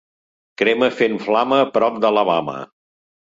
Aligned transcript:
Crema 0.61 0.87
fent 1.01 1.19
flama 1.27 1.59
prop 1.77 1.99
d'Alabama. 2.05 2.57